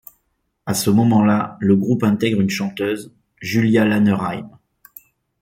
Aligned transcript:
À 0.65 0.73
ce 0.73 0.89
moment-là, 0.89 1.57
le 1.59 1.75
groupe 1.75 2.01
intègre 2.01 2.41
une 2.41 2.49
chanteuse, 2.49 3.13
Julia 3.39 3.85
Lannerheim. 3.85 4.49